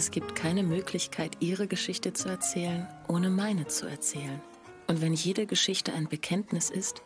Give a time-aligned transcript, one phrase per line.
[0.00, 4.40] Es gibt keine Möglichkeit, ihre Geschichte zu erzählen, ohne meine zu erzählen.
[4.86, 7.02] Und wenn jede Geschichte ein Bekenntnis ist,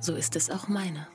[0.00, 1.06] so ist es auch meine.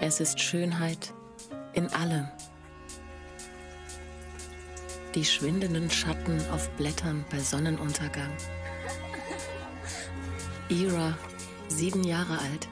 [0.00, 1.14] Es ist Schönheit
[1.72, 2.28] in allem.
[5.14, 8.36] Die schwindenden Schatten auf Blättern bei Sonnenuntergang.
[10.68, 11.16] Ira,
[11.68, 12.68] sieben Jahre alt.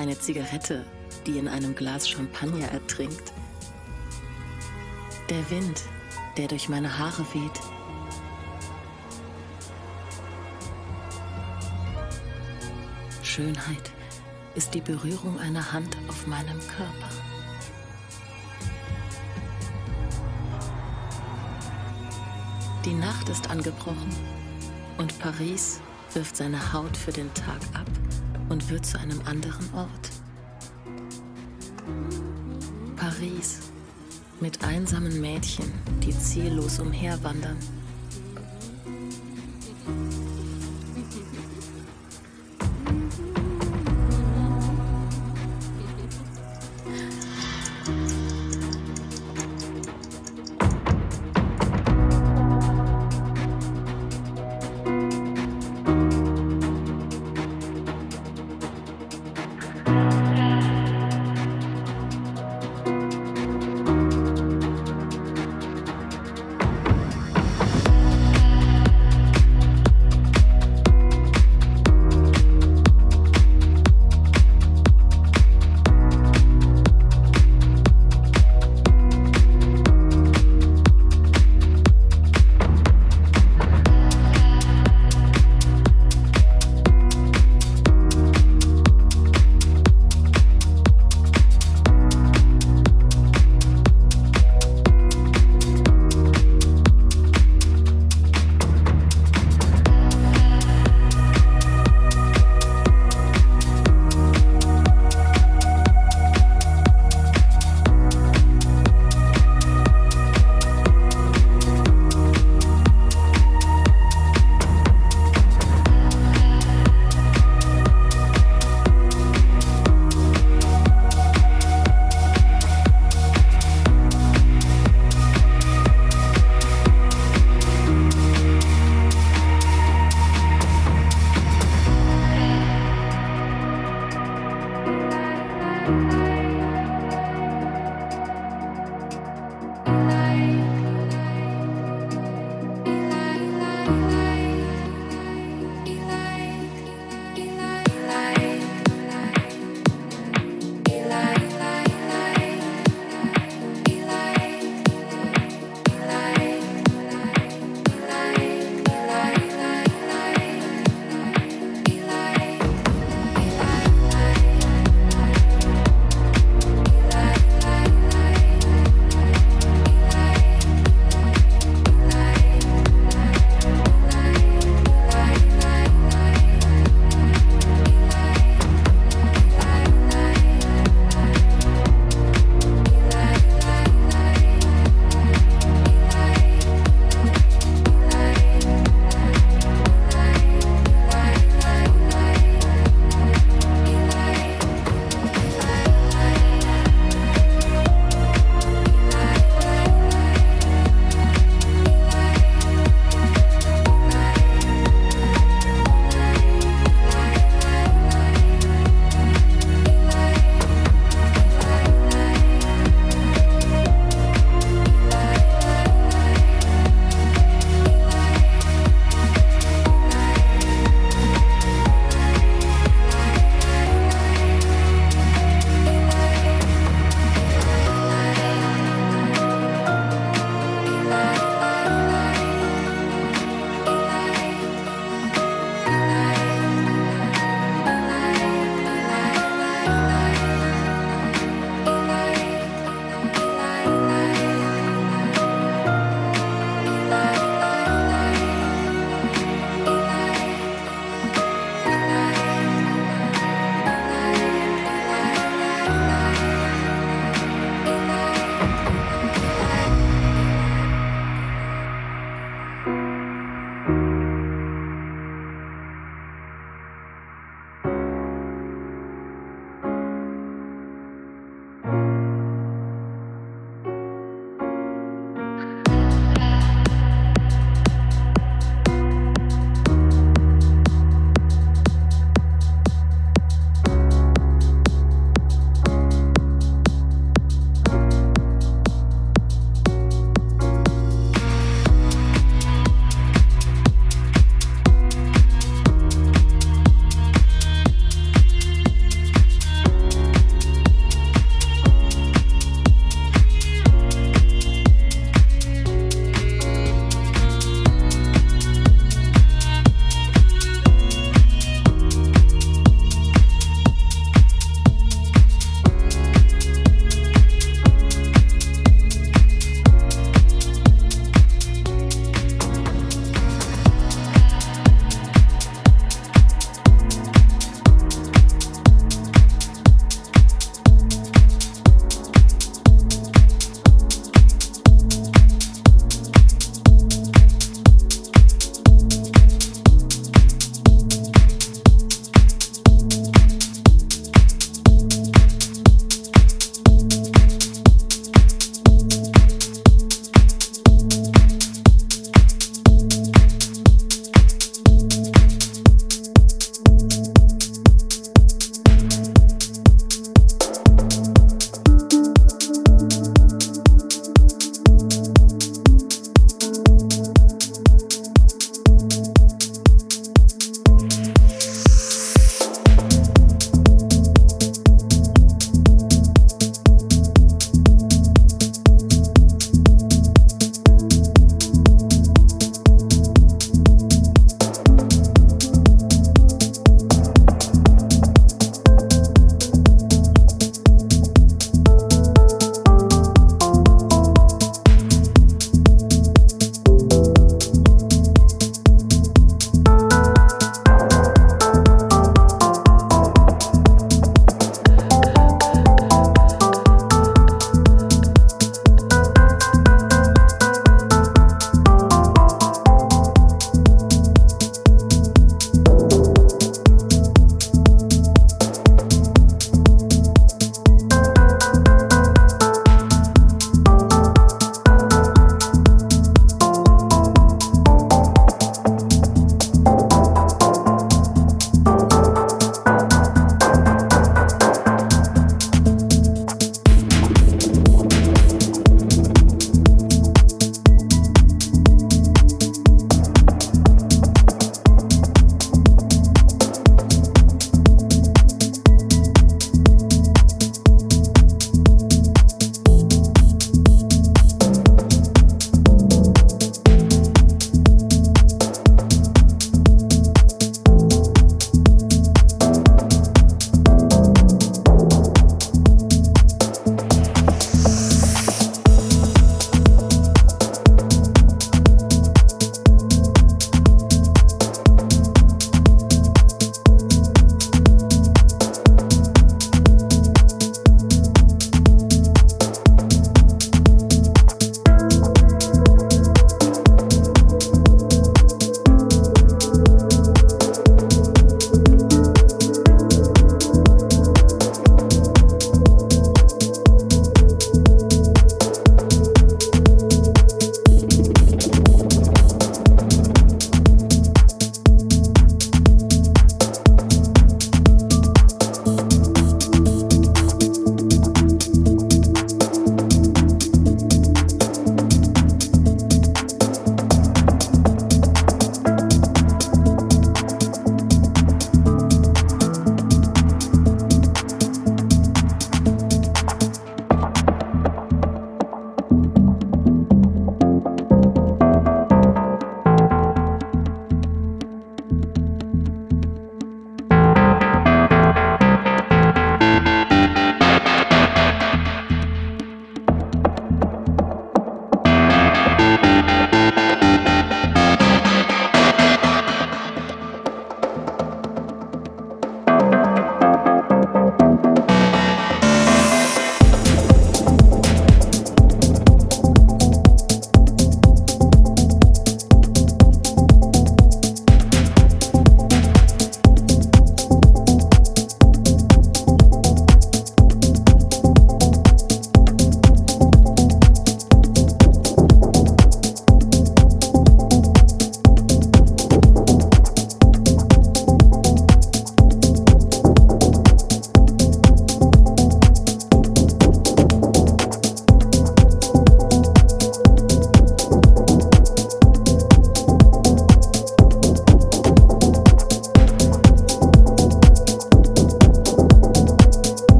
[0.00, 0.86] Eine Zigarette,
[1.26, 3.34] die in einem Glas Champagner ertrinkt.
[5.28, 5.82] Der Wind,
[6.38, 7.60] der durch meine Haare weht.
[13.22, 13.92] Schönheit
[14.54, 17.10] ist die Berührung einer Hand auf meinem Körper.
[22.86, 24.16] Die Nacht ist angebrochen
[24.96, 25.82] und Paris
[26.14, 28.09] wirft seine Haut für den Tag ab
[28.50, 30.10] und wird zu einem anderen Ort.
[32.96, 33.60] Paris
[34.40, 37.56] mit einsamen Mädchen, die ziellos umherwandern.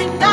[0.00, 0.27] every night.